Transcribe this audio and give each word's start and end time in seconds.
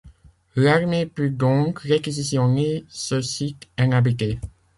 L’armée 0.55 1.05
put 1.05 1.29
donc 1.29 1.77
réquisitionner 1.81 2.85
ce 2.89 3.21
site 3.21 3.67
inhabité. 3.77 4.39